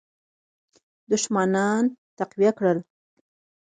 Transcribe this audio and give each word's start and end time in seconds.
دښمنان 1.09 1.83
تقویه 2.17 2.51
کړل. 2.57 2.77